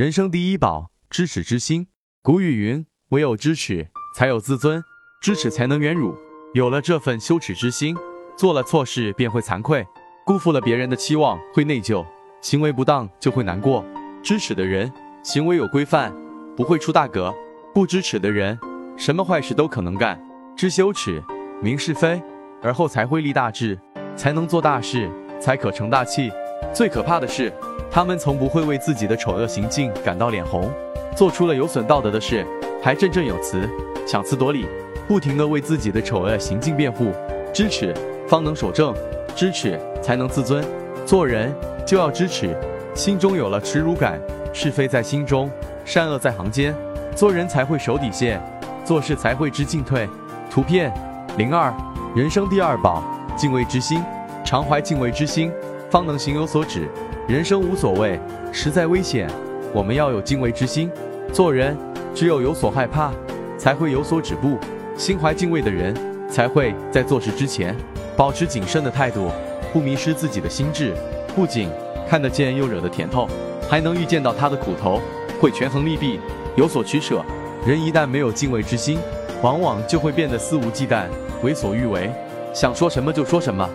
[0.00, 1.88] 人生第一宝，知耻之心。
[2.22, 4.80] 古语云：“唯有知耻，才有自尊；
[5.20, 6.16] 知耻才能远辱。”
[6.56, 7.94] 有了这份羞耻之心，
[8.34, 9.86] 做了错事便会惭愧，
[10.24, 12.02] 辜负了别人的期望会内疚，
[12.40, 13.84] 行为不当就会难过。
[14.22, 14.90] 知耻的人，
[15.22, 16.10] 行为有规范，
[16.56, 17.30] 不会出大格；
[17.74, 18.58] 不知耻的人，
[18.96, 20.18] 什么坏事都可能干。
[20.56, 21.22] 知羞耻，
[21.62, 22.22] 明是非，
[22.62, 23.78] 而后才会立大志，
[24.16, 26.32] 才能做大事，才可成大器。
[26.72, 27.52] 最可怕的是，
[27.90, 30.70] 他们从不会为自己的丑恶行径感到脸红，
[31.16, 32.46] 做出了有损道德的事，
[32.82, 33.68] 还振振有词，
[34.06, 34.66] 强词夺理。
[35.08, 37.12] 不停地为自己的丑恶行径辩护，
[37.52, 37.92] 知耻
[38.28, 38.94] 方能守正，
[39.34, 40.64] 知耻才能自尊。
[41.04, 41.52] 做人
[41.84, 42.56] 就要知耻，
[42.94, 44.20] 心中有了耻辱感，
[44.52, 45.50] 是非在心中，
[45.84, 46.72] 善恶在行间，
[47.16, 48.40] 做人才会守底线，
[48.84, 50.08] 做事才会知进退。
[50.48, 50.92] 图片
[51.36, 51.74] 零二，
[52.14, 53.02] 人生第二宝，
[53.36, 54.00] 敬畏之心。
[54.44, 55.52] 常怀敬畏之心，
[55.90, 56.88] 方能行有所止。
[57.26, 58.18] 人生无所谓，
[58.52, 59.28] 实在危险，
[59.72, 60.90] 我们要有敬畏之心。
[61.32, 61.76] 做人
[62.14, 63.12] 只有有所害怕，
[63.58, 64.58] 才会有所止步。
[64.96, 65.94] 心怀敬畏的人，
[66.28, 67.74] 才会在做事之前
[68.16, 69.30] 保持谨慎的态度，
[69.72, 70.94] 不迷失自己的心智。
[71.34, 71.68] 不仅
[72.08, 73.28] 看得见又惹得甜头，
[73.68, 75.00] 还能预见到他的苦头，
[75.40, 76.18] 会权衡利弊，
[76.56, 77.24] 有所取舍。
[77.66, 78.98] 人一旦没有敬畏之心，
[79.42, 81.04] 往往就会变得肆无忌惮、
[81.42, 82.10] 为所欲为，
[82.52, 83.68] 想说什么就说什么，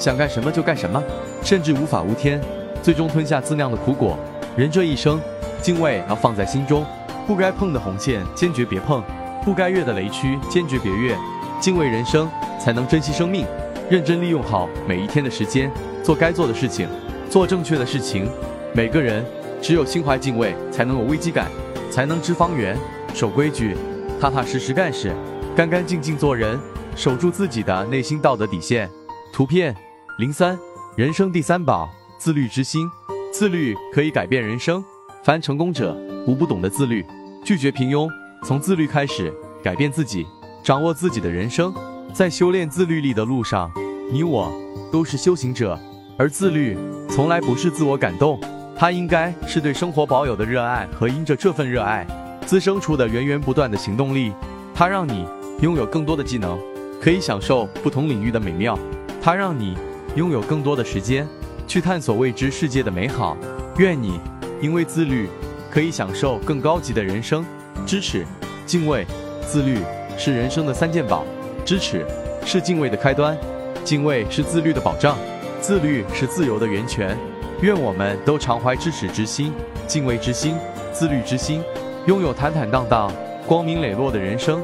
[0.00, 1.00] 想干什么就干什么，
[1.42, 2.40] 甚至无法无天，
[2.82, 4.18] 最终吞下自酿的苦果。
[4.56, 5.20] 人这一生，
[5.60, 6.86] 敬畏要放在心中，
[7.26, 9.04] 不该碰的红线坚决别碰。
[9.44, 11.14] 不该越的雷区，坚决别越。
[11.60, 13.44] 敬畏人生，才能珍惜生命，
[13.90, 15.70] 认真利用好每一天的时间，
[16.02, 16.88] 做该做的事情，
[17.28, 18.26] 做正确的事情。
[18.72, 19.22] 每个人
[19.60, 21.46] 只有心怀敬畏，才能有危机感，
[21.90, 22.74] 才能知方圆，
[23.12, 23.76] 守规矩，
[24.18, 25.12] 踏踏实实干事，
[25.54, 26.58] 干干净净做人，
[26.96, 28.90] 守住自己的内心道德底线。
[29.32, 29.74] 图片
[30.20, 30.58] 零三，
[30.96, 32.86] 人生第三宝，自律之心。
[33.32, 34.84] 自律可以改变人生，
[35.24, 37.02] 凡成功者无不懂得自律，
[37.42, 38.06] 拒绝平庸。
[38.44, 39.32] 从自律开始，
[39.62, 40.26] 改变自己，
[40.62, 41.72] 掌握自己的人生，
[42.12, 43.72] 在修炼自律力的路上，
[44.12, 44.52] 你我
[44.92, 45.80] 都是修行者。
[46.18, 46.76] 而自律
[47.08, 48.38] 从来不是自我感动，
[48.76, 52.06] 它应该是对生活保有的热爱和因着这份热爱
[52.44, 54.34] 滋生出的源源不断的行动力。
[54.74, 55.24] 它让你
[55.62, 56.58] 拥有更多的技能，
[57.00, 58.74] 可以享受不同领域的美妙；
[59.22, 59.78] 它让你
[60.16, 61.26] 拥有更多的时间
[61.66, 63.36] 去探索未知世界的美好。
[63.78, 64.20] 愿你
[64.60, 65.28] 因为自律，
[65.70, 67.44] 可以享受更高级的人生。
[67.86, 68.26] 知耻、
[68.66, 69.06] 敬畏、
[69.46, 69.78] 自律
[70.18, 71.24] 是人生的三件宝。
[71.64, 72.04] 知耻
[72.44, 73.38] 是敬畏的开端，
[73.84, 75.16] 敬畏是自律的保障，
[75.60, 77.16] 自律是自由的源泉。
[77.62, 79.52] 愿我们都常怀知耻之心、
[79.86, 80.56] 敬畏之心、
[80.92, 81.62] 自律之心，
[82.06, 83.12] 拥有坦坦荡荡、
[83.46, 84.60] 光明磊落的人生。